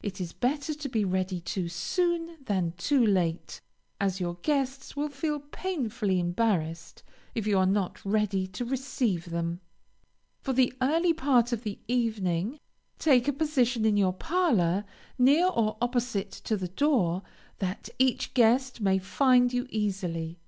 [0.00, 3.60] It is better to be ready too soon, than too late,
[4.00, 7.02] as your guests will feel painfully embarrassed
[7.34, 9.58] if you are not ready to receive them.
[10.40, 12.60] For the early part of the evening,
[13.00, 14.84] take a position in your parlor,
[15.18, 17.22] near or opposite to the door,
[17.58, 20.38] that each guest may find you easily.